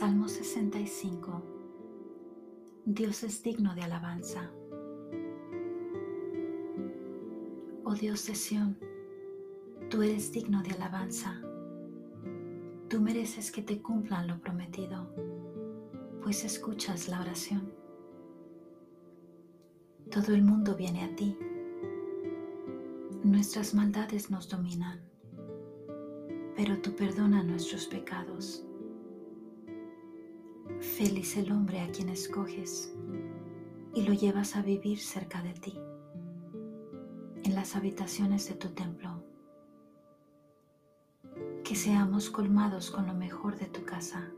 Salmo 0.00 0.28
65 0.28 1.42
Dios 2.86 3.22
es 3.22 3.42
digno 3.42 3.74
de 3.74 3.82
alabanza. 3.82 4.50
Oh 7.84 7.92
Dios 7.92 8.26
de 8.26 8.34
Sión, 8.34 8.78
tú 9.90 10.00
eres 10.00 10.32
digno 10.32 10.62
de 10.62 10.70
alabanza. 10.70 11.38
Tú 12.88 13.02
mereces 13.02 13.52
que 13.52 13.60
te 13.60 13.82
cumplan 13.82 14.26
lo 14.26 14.40
prometido, 14.40 15.06
pues 16.22 16.46
escuchas 16.46 17.06
la 17.10 17.20
oración. 17.20 17.70
Todo 20.10 20.34
el 20.34 20.42
mundo 20.42 20.76
viene 20.76 21.04
a 21.04 21.14
ti. 21.14 21.36
Nuestras 23.22 23.74
maldades 23.74 24.30
nos 24.30 24.48
dominan, 24.48 24.98
pero 26.56 26.80
tú 26.80 26.96
perdonas 26.96 27.44
nuestros 27.44 27.84
pecados 27.84 28.64
Feliz 31.00 31.38
el 31.38 31.50
hombre 31.50 31.80
a 31.80 31.90
quien 31.90 32.10
escoges 32.10 32.94
y 33.94 34.02
lo 34.02 34.12
llevas 34.12 34.54
a 34.54 34.60
vivir 34.60 34.98
cerca 34.98 35.42
de 35.42 35.54
ti, 35.54 35.80
en 37.42 37.54
las 37.54 37.74
habitaciones 37.74 38.46
de 38.50 38.54
tu 38.56 38.68
templo. 38.68 39.24
Que 41.64 41.74
seamos 41.74 42.28
colmados 42.28 42.90
con 42.90 43.06
lo 43.06 43.14
mejor 43.14 43.58
de 43.58 43.64
tu 43.64 43.82
casa, 43.82 44.30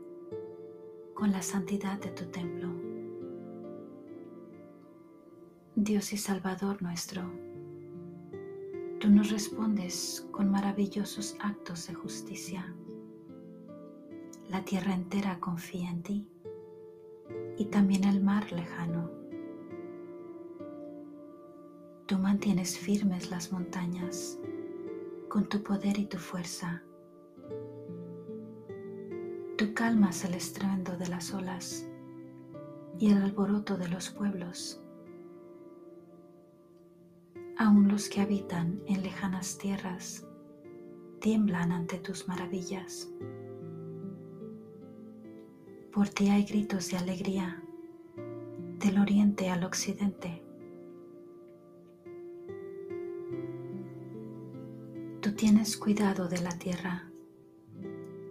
con 1.13 1.33
la 1.33 1.41
santidad 1.41 1.99
de 1.99 2.11
tu 2.11 2.27
templo. 2.27 2.69
Dios 5.75 6.13
y 6.13 6.17
Salvador 6.17 6.81
nuestro, 6.81 7.23
tú 9.01 9.09
nos 9.09 9.31
respondes 9.31 10.25
con 10.31 10.49
maravillosos 10.49 11.35
actos 11.41 11.87
de 11.87 11.93
justicia. 11.93 12.73
La 14.47 14.63
tierra 14.63 14.93
entera 14.93 15.41
confía 15.41 15.89
en 15.89 16.03
ti 16.03 16.29
y 17.57 17.65
también 17.65 18.03
el 18.03 18.21
mar 18.21 18.51
lejano. 18.51 19.09
Tú 22.05 22.17
mantienes 22.17 22.77
firmes 22.77 23.31
las 23.31 23.51
montañas 23.51 24.39
con 25.29 25.45
tu 25.45 25.63
poder 25.63 25.97
y 25.97 26.05
tu 26.05 26.17
fuerza. 26.17 26.83
Tú 29.57 29.73
calmas 29.73 30.25
el 30.25 30.33
estruendo 30.33 30.97
de 30.97 31.07
las 31.07 31.33
olas 31.33 31.87
y 32.99 33.11
el 33.11 33.21
alboroto 33.21 33.77
de 33.77 33.87
los 33.87 34.09
pueblos. 34.09 34.81
Aún 37.57 37.87
los 37.87 38.09
que 38.09 38.21
habitan 38.21 38.81
en 38.87 39.03
lejanas 39.03 39.57
tierras 39.57 40.27
tiemblan 41.19 41.71
ante 41.71 41.97
tus 41.99 42.27
maravillas. 42.27 43.09
Por 45.93 46.09
ti 46.09 46.27
hay 46.29 46.43
gritos 46.43 46.89
de 46.89 46.97
alegría 46.97 47.61
del 48.79 48.97
oriente 48.97 49.51
al 49.51 49.63
occidente. 49.63 50.41
Tú 55.21 55.33
tienes 55.35 55.77
cuidado 55.77 56.27
de 56.27 56.41
la 56.41 56.49
tierra, 56.57 57.11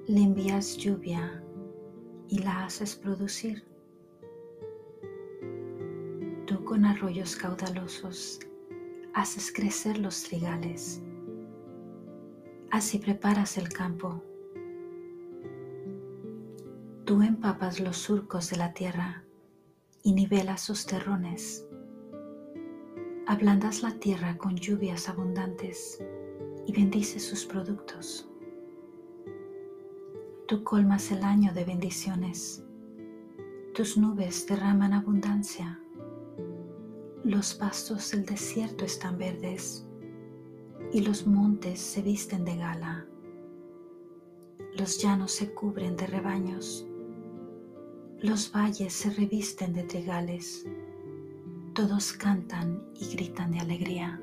le 0.09 0.23
envías 0.23 0.77
lluvia 0.77 1.41
y 2.27 2.39
la 2.39 2.65
haces 2.65 2.97
producir. 2.97 3.63
Tú 6.47 6.65
con 6.65 6.85
arroyos 6.85 7.37
caudalosos 7.37 8.41
haces 9.15 9.53
crecer 9.53 9.99
los 9.99 10.25
trigales. 10.25 11.01
Así 12.73 12.99
preparas 12.99 13.57
el 13.57 13.69
campo 13.69 14.21
Tú 17.05 17.21
empapas 17.23 17.81
los 17.81 17.97
surcos 17.97 18.51
de 18.51 18.59
la 18.59 18.73
tierra 18.75 19.25
y 20.05 20.13
nivelas 20.13 20.61
sus 20.61 20.87
terrones. 20.87 21.67
Ablandas 23.27 23.83
la 23.83 23.99
tierra 23.99 24.39
con 24.39 24.55
lluvias 24.55 25.09
abundantes 25.09 26.01
y 26.65 26.73
bendices 26.73 27.27
sus 27.27 27.45
productos. 27.45 28.29
Tú 30.47 30.63
colmas 30.63 31.11
el 31.11 31.25
año 31.25 31.53
de 31.53 31.65
bendiciones. 31.65 32.63
Tus 33.75 33.97
nubes 33.97 34.47
derraman 34.47 34.93
abundancia. 34.93 35.81
Los 37.25 37.53
pastos 37.55 38.13
del 38.13 38.25
desierto 38.27 38.85
están 38.85 39.19
verdes 39.19 39.89
y 40.93 41.01
los 41.01 41.27
montes 41.27 41.81
se 41.81 42.01
visten 42.01 42.45
de 42.45 42.57
gala. 42.59 43.07
Los 44.79 45.03
llanos 45.03 45.33
se 45.33 45.53
cubren 45.53 45.97
de 45.97 46.07
rebaños 46.07 46.87
los 48.23 48.53
valles 48.53 48.93
se 48.93 49.11
revisten 49.11 49.73
de 49.73 49.83
trigales, 49.83 50.65
todos 51.75 52.13
cantan 52.13 52.81
y 52.95 53.15
gritan 53.17 53.51
de 53.51 53.59
alegría. 53.59 54.21